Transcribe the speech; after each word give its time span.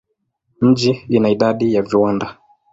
Mji 0.61 1.05
ina 1.09 1.29
idadi 1.29 1.73
ya 1.73 1.81
viwanda. 1.81 2.37